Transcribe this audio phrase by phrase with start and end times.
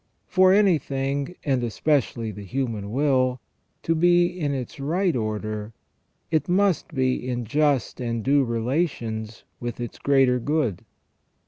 [0.25, 3.39] For anything, and especially the human will,
[3.83, 5.73] to be in its right order,
[6.31, 10.83] it must be in just and due relations with its greater good.